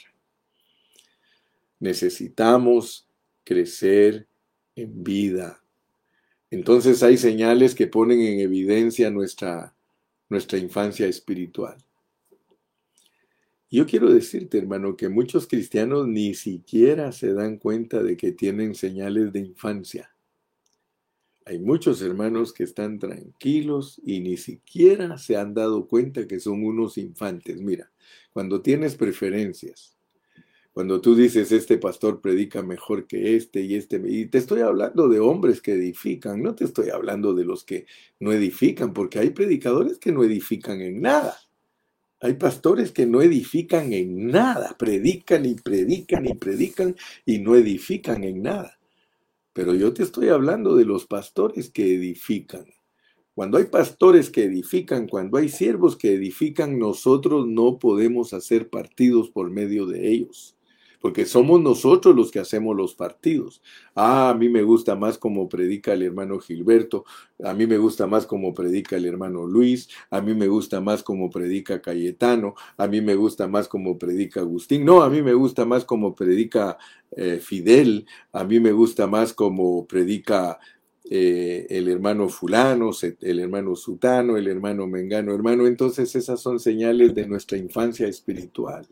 [1.80, 3.08] Necesitamos
[3.44, 4.26] crecer
[4.76, 5.62] en vida.
[6.50, 9.74] Entonces hay señales que ponen en evidencia nuestra,
[10.28, 11.76] nuestra infancia espiritual.
[13.72, 18.74] Yo quiero decirte, hermano, que muchos cristianos ni siquiera se dan cuenta de que tienen
[18.74, 20.12] señales de infancia.
[21.44, 26.64] Hay muchos hermanos que están tranquilos y ni siquiera se han dado cuenta que son
[26.64, 27.60] unos infantes.
[27.60, 27.92] Mira,
[28.32, 29.96] cuando tienes preferencias,
[30.72, 35.08] cuando tú dices, este pastor predica mejor que este y este, y te estoy hablando
[35.08, 37.86] de hombres que edifican, no te estoy hablando de los que
[38.18, 41.36] no edifican, porque hay predicadores que no edifican en nada.
[42.20, 48.24] Hay pastores que no edifican en nada, predican y predican y predican y no edifican
[48.24, 48.78] en nada.
[49.52, 52.66] Pero yo te estoy hablando de los pastores que edifican.
[53.34, 59.30] Cuando hay pastores que edifican, cuando hay siervos que edifican, nosotros no podemos hacer partidos
[59.30, 60.56] por medio de ellos
[61.00, 63.62] porque somos nosotros los que hacemos los partidos.
[63.94, 67.04] Ah, a mí me gusta más como predica el hermano Gilberto,
[67.42, 71.02] a mí me gusta más como predica el hermano Luis, a mí me gusta más
[71.02, 75.34] como predica Cayetano, a mí me gusta más como predica Agustín, no, a mí me
[75.34, 76.78] gusta más como predica
[77.16, 80.58] eh, Fidel, a mí me gusta más como predica
[81.12, 85.66] eh, el hermano fulano, el hermano sutano, el hermano mengano, hermano.
[85.66, 88.86] Entonces esas son señales de nuestra infancia espiritual.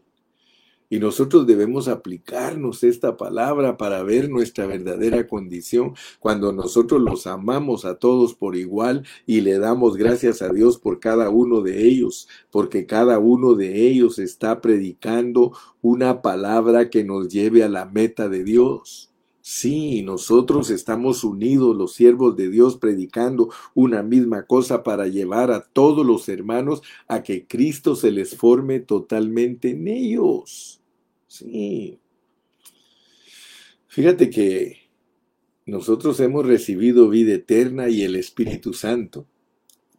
[0.91, 7.85] Y nosotros debemos aplicarnos esta palabra para ver nuestra verdadera condición cuando nosotros los amamos
[7.85, 12.27] a todos por igual y le damos gracias a Dios por cada uno de ellos,
[12.51, 18.29] porque cada uno de ellos está predicando una palabra que nos lleve a la meta
[18.31, 19.09] de Dios.
[19.51, 25.65] Sí, nosotros estamos unidos, los siervos de Dios, predicando una misma cosa para llevar a
[25.65, 30.78] todos los hermanos a que Cristo se les forme totalmente en ellos.
[31.39, 32.01] Sí.
[33.87, 34.91] Fíjate que
[35.67, 39.29] nosotros hemos recibido vida eterna y el Espíritu Santo,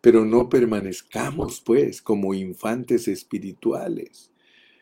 [0.02, 4.32] pero no permanezcamos pues como infantes espirituales.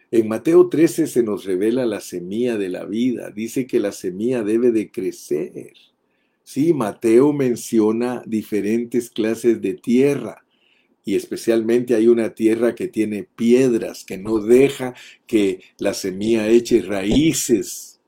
[0.09, 3.29] En Mateo 13 se nos revela la semilla de la vida.
[3.29, 5.73] Dice que la semilla debe de crecer.
[6.43, 10.46] Sí, Mateo menciona diferentes clases de tierra
[11.07, 14.93] y especialmente hay una tierra que tiene piedras, que no deja
[15.25, 18.01] que la semilla eche raíces.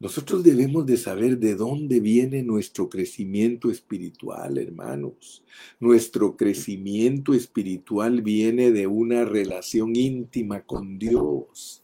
[0.00, 5.44] Nosotros debemos de saber de dónde viene nuestro crecimiento espiritual, hermanos.
[5.80, 11.83] Nuestro crecimiento espiritual viene de una relación íntima con Dios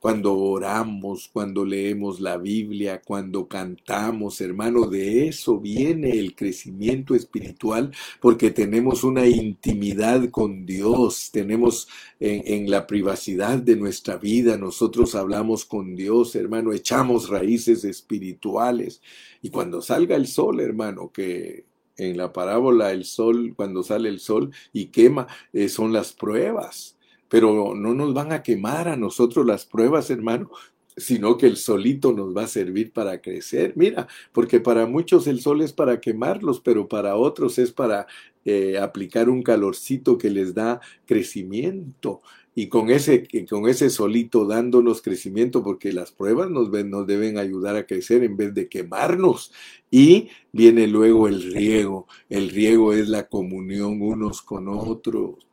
[0.00, 7.92] cuando oramos, cuando leemos la Biblia, cuando cantamos, hermano, de eso viene el crecimiento espiritual
[8.20, 11.88] porque tenemos una intimidad con Dios, tenemos
[12.20, 19.00] en, en, la privacidad de nuestra vida, nosotros hablamos con Dios, hermano, echamos raíces espirituales.
[19.42, 21.64] Y cuando salga el sol, hermano, que
[21.96, 26.95] en la parábola el sol, cuando sale el sol y quema, eh, son las pruebas
[27.28, 30.50] pero no nos van a quemar a nosotros las pruebas, hermano,
[30.96, 33.74] sino que el solito nos va a servir para crecer.
[33.76, 38.06] Mira, porque para muchos el sol es para quemarlos, pero para otros es para
[38.44, 42.22] eh, aplicar un calorcito que les da crecimiento.
[42.54, 47.76] Y con ese, con ese solito dándonos crecimiento, porque las pruebas nos, nos deben ayudar
[47.76, 49.52] a crecer en vez de quemarnos.
[49.90, 52.06] Y viene luego el riego.
[52.30, 55.46] El riego es la comunión unos con otros.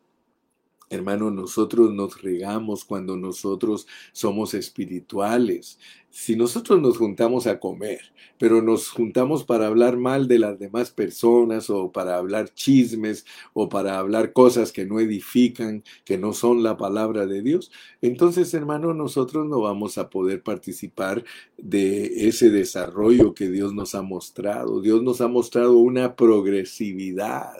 [0.93, 5.79] Hermano, nosotros nos regamos cuando nosotros somos espirituales.
[6.13, 7.99] Si nosotros nos juntamos a comer,
[8.37, 13.67] pero nos juntamos para hablar mal de las demás personas o para hablar chismes o
[13.67, 17.71] para hablar cosas que no edifican, que no son la palabra de Dios,
[18.03, 21.23] entonces hermano, nosotros no vamos a poder participar
[21.57, 24.81] de ese desarrollo que Dios nos ha mostrado.
[24.81, 27.55] Dios nos ha mostrado una progresividad.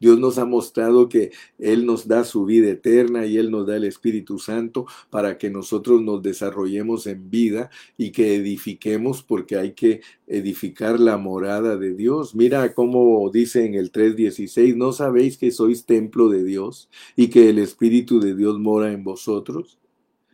[0.00, 3.76] Dios nos ha mostrado que Él nos da su vida eterna y Él nos da
[3.76, 9.72] el Espíritu Santo para que nosotros nos desarrollemos en vida y que edifiquemos porque hay
[9.72, 12.34] que edificar la morada de Dios.
[12.34, 17.50] Mira cómo dice en el 3.16, ¿no sabéis que sois templo de Dios y que
[17.50, 19.78] el Espíritu de Dios mora en vosotros?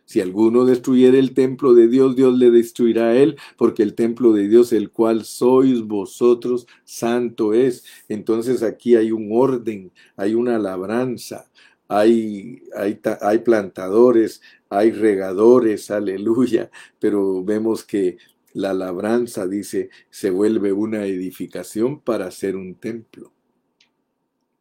[0.04, 4.32] Si alguno destruyere el templo de Dios, Dios le destruirá a él, porque el templo
[4.34, 7.84] de Dios, el cual sois vosotros, santo es.
[8.08, 11.50] Entonces aquí hay un orden, hay una labranza,
[11.88, 14.42] hay, hay, hay plantadores,
[14.78, 18.18] hay regadores, aleluya, pero vemos que
[18.52, 23.32] la labranza, dice, se vuelve una edificación para ser un templo.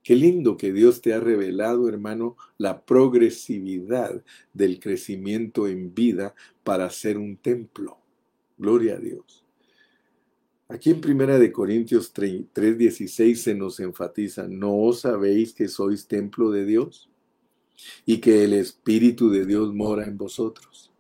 [0.03, 6.89] Qué lindo que Dios te ha revelado, hermano, la progresividad del crecimiento en vida para
[6.89, 7.97] ser un templo.
[8.57, 9.45] Gloria a Dios.
[10.67, 16.65] Aquí en Primera de Corintios 3:16 se nos enfatiza, ¿no sabéis que sois templo de
[16.65, 17.09] Dios?
[18.05, 20.91] Y que el Espíritu de Dios mora en vosotros.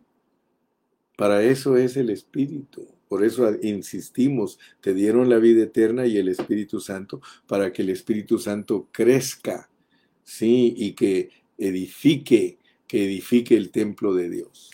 [1.15, 2.87] Para eso es el Espíritu.
[3.07, 7.91] Por eso insistimos, te dieron la vida eterna y el Espíritu Santo para que el
[7.91, 9.69] Espíritu Santo crezca,
[10.23, 12.57] sí, y que edifique,
[12.87, 14.71] que edifique el templo de Dios.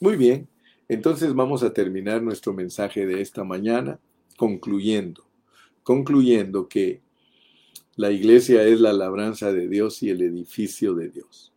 [0.00, 0.48] Muy bien,
[0.88, 4.00] entonces vamos a terminar nuestro mensaje de esta mañana
[4.36, 5.28] concluyendo,
[5.82, 7.03] concluyendo que
[7.96, 11.52] la iglesia es la labranza de Dios y el edificio de Dios.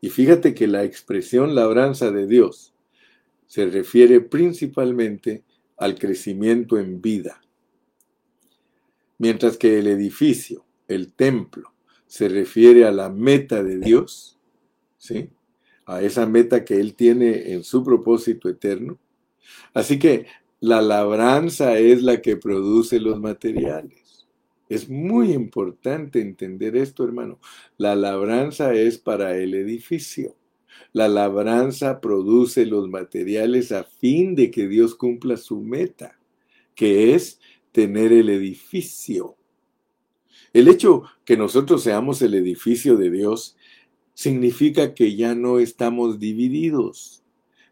[0.00, 2.74] Y fíjate que la expresión labranza de Dios
[3.46, 5.42] se refiere principalmente
[5.76, 7.40] al crecimiento en vida,
[9.16, 11.72] mientras que el edificio, el templo,
[12.06, 14.38] se refiere a la meta de Dios,
[14.98, 15.30] ¿sí?
[15.86, 18.98] a esa meta que Él tiene en su propósito eterno.
[19.72, 20.26] Así que
[20.60, 24.07] la labranza es la que produce los materiales.
[24.68, 27.38] Es muy importante entender esto, hermano.
[27.78, 30.36] La labranza es para el edificio.
[30.92, 36.18] La labranza produce los materiales a fin de que Dios cumpla su meta,
[36.74, 37.40] que es
[37.72, 39.36] tener el edificio.
[40.52, 43.56] El hecho que nosotros seamos el edificio de Dios
[44.14, 47.22] significa que ya no estamos divididos,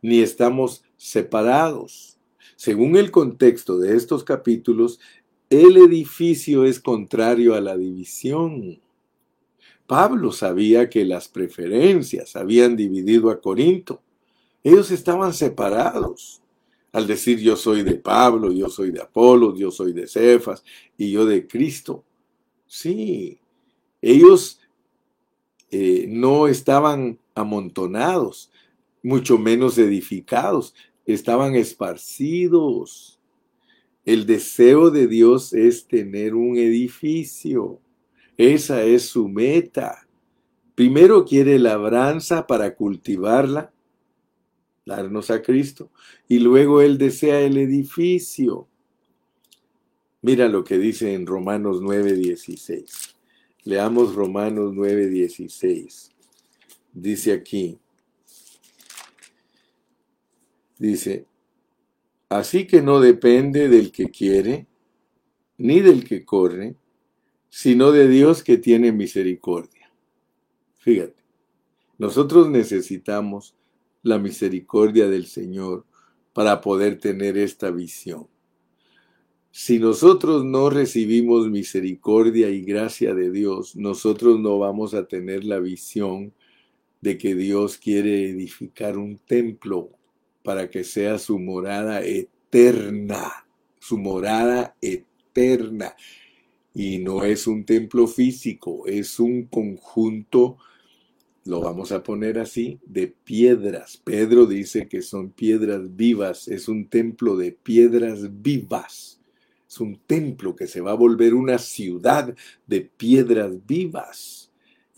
[0.03, 2.19] ni estamos separados.
[2.57, 5.01] Según el contexto de estos capítulos,
[5.51, 8.81] el edificio es contrario a la división.
[9.87, 14.03] Pablo sabía que las preferencias habían dividido a Corinto.
[14.65, 16.43] Ellos estaban separados.
[16.93, 20.65] Al decir yo soy de Pablo, yo soy de Apolo, yo soy de Cefas
[20.97, 22.05] y yo de Cristo.
[22.67, 23.39] Sí,
[24.01, 24.61] ellos
[25.71, 28.51] eh, no estaban amontonados,
[29.03, 30.75] mucho menos edificados,
[31.05, 33.16] estaban esparcidos.
[34.07, 37.81] El deseo de Dios es tener un edificio.
[38.37, 40.07] Esa es su meta.
[40.77, 43.73] Primero quiere labranza para cultivarla,
[44.85, 45.91] darnos a Cristo,
[46.29, 48.69] y luego Él desea el edificio.
[50.23, 53.17] Mira lo que dice en Romanos 9:16.
[53.65, 56.13] Leamos Romanos 9:16.
[56.93, 57.79] Dice aquí,
[60.79, 61.27] dice,
[62.29, 64.67] Así que no depende del que quiere,
[65.59, 66.77] ni del que corre,
[67.49, 69.93] sino de Dios que tiene misericordia.
[70.79, 71.23] Fíjate,
[71.99, 73.55] nosotros necesitamos
[74.03, 75.87] la misericordia del Señor
[76.33, 78.29] para poder tener esta visión.
[79.51, 85.61] Si nosotros no recibimos misericordia y gracia de Dios, nosotros no vamos a tener la
[85.61, 86.35] visión
[87.01, 89.96] de que Dios quiere edificar un templo
[90.47, 93.49] para que sea su morada eterna,
[93.81, 95.97] su morada eterna.
[96.73, 100.57] Y no es un templo físico, es un conjunto,
[101.47, 104.01] lo vamos a poner así, de piedras.
[104.05, 109.21] Pedro dice que son piedras vivas, es un templo de piedras vivas.
[109.69, 112.37] Es un templo que se va a volver una ciudad
[112.69, 114.46] de piedras vivas.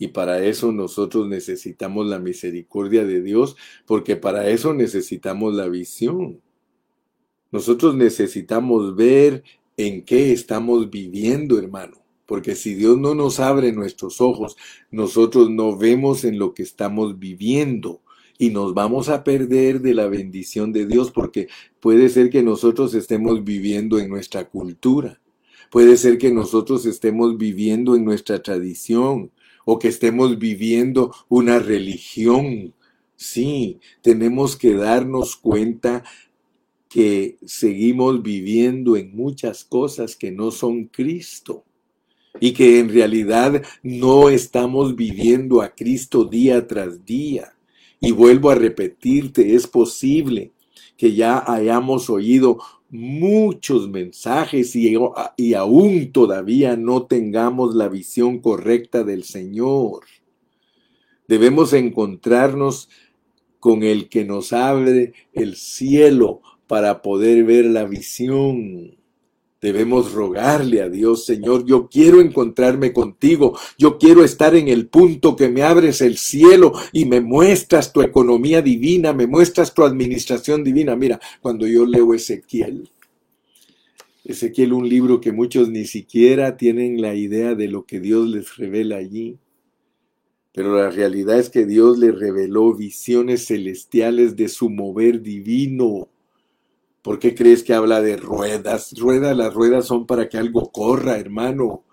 [0.01, 6.41] Y para eso nosotros necesitamos la misericordia de Dios, porque para eso necesitamos la visión.
[7.51, 9.43] Nosotros necesitamos ver
[9.75, 11.97] en qué estamos viviendo, hermano.
[12.25, 14.55] Porque si Dios no nos abre nuestros ojos,
[14.89, 18.01] nosotros no vemos en lo que estamos viviendo.
[18.41, 21.49] y nos vamos a perder de la bendición de Dios porque
[21.81, 25.19] puede ser que nosotros estemos viviendo en nuestra cultura,
[25.69, 29.31] puede ser que nosotros estemos viviendo en nuestra tradición
[29.71, 32.73] o que estemos viviendo una religión.
[33.15, 36.03] Sí, tenemos que darnos cuenta
[36.89, 41.65] que seguimos viviendo en muchas cosas que no son Cristo
[42.39, 47.53] y que en realidad no estamos viviendo a Cristo día tras día.
[48.01, 50.51] Y vuelvo a repetirte, es posible
[50.97, 52.57] que ya hayamos oído
[52.89, 54.95] muchos mensajes y,
[55.53, 60.05] aún todavía no tengamos la visión correcta del Señor.
[61.27, 62.89] Debemos encontrarnos
[63.59, 68.98] con el que nos abre el cielo para poder ver la visión.
[69.61, 75.35] Debemos rogarle a Dios, Señor, yo quiero encontrarme contigo, yo quiero estar en el punto
[75.35, 80.63] que me abres el cielo y me muestras tu economía divina, me muestras tu administración
[80.63, 80.95] divina.
[80.95, 82.89] Mira, cuando yo leo Ezequiel,
[84.23, 88.55] Ezequiel un libro que muchos ni siquiera tienen la idea de lo que Dios les
[88.55, 89.39] revela allí.
[90.53, 96.09] Pero la realidad es que Dios les reveló visiones celestiales de su mover divino
[97.01, 98.93] ¿Por qué crees que habla de ruedas?
[98.97, 101.85] Ruedas, las ruedas son para que algo corra, hermano.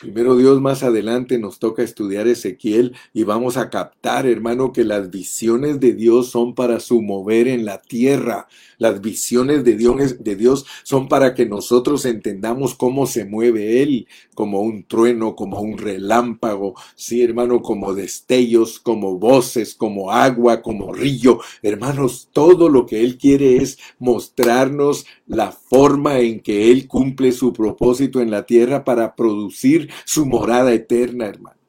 [0.00, 5.10] Primero Dios más adelante nos toca estudiar Ezequiel y vamos a captar, hermano, que las
[5.10, 8.48] visiones de Dios son para su mover en la tierra.
[8.78, 14.08] Las visiones de Dios, de Dios son para que nosotros entendamos cómo se mueve Él,
[14.34, 20.94] como un trueno, como un relámpago, sí, hermano, como destellos, como voces, como agua, como
[20.94, 21.40] río.
[21.60, 27.52] Hermanos, todo lo que Él quiere es mostrarnos la forma en que Él cumple su
[27.52, 31.60] propósito en la tierra para producir su morada eterna, hermano.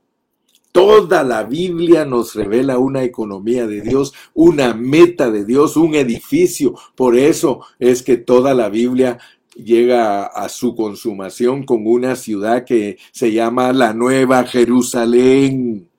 [0.71, 6.75] Toda la Biblia nos revela una economía de Dios, una meta de Dios, un edificio.
[6.95, 9.17] Por eso es que toda la Biblia
[9.55, 15.89] llega a, su consumación con una ciudad que se llama la Nueva Jerusalén.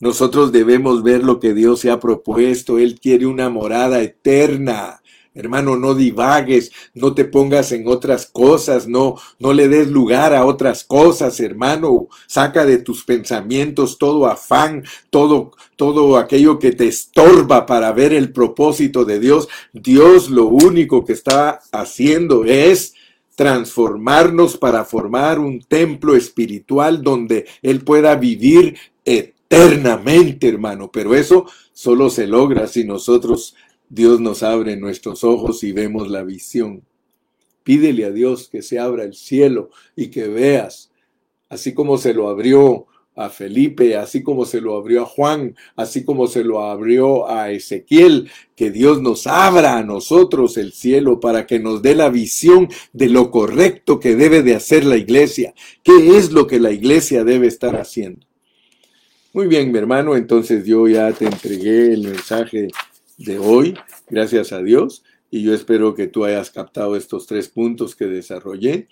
[0.00, 2.78] Nosotros debemos ver lo que Dios se ha propuesto.
[2.78, 5.02] Él quiere una morada eterna.
[5.34, 10.46] Hermano, no divagues, no te pongas en otras cosas, no, no le des lugar a
[10.46, 12.06] otras cosas, hermano.
[12.28, 18.32] Saca de tus pensamientos todo afán, todo, todo aquello que te estorba para ver el
[18.32, 19.48] propósito de Dios.
[19.72, 22.94] Dios lo único que está haciendo es
[23.34, 30.90] transformarnos para formar un templo espiritual donde Él pueda vivir eternamente, hermano.
[30.92, 33.56] Pero eso solo se logra si nosotros
[33.94, 36.82] Dios nos abre nuestros ojos y vemos la visión.
[37.62, 40.90] Pídele a Dios que se abra el cielo y que veas,
[41.48, 46.04] así como se lo abrió a Felipe, así como se lo abrió a Juan, así
[46.04, 51.46] como se lo abrió a Ezequiel, que Dios nos abra a nosotros el cielo para
[51.46, 55.54] que nos dé la visión de lo correcto que debe de hacer la iglesia.
[55.84, 58.26] ¿Qué es lo que la iglesia debe estar haciendo?
[59.32, 62.68] Muy bien, mi hermano, entonces yo ya te entregué el mensaje
[63.16, 63.74] de hoy,
[64.08, 68.82] gracias a Dios, y yo espero que tú hayas captado estos tres puntos que desarrollé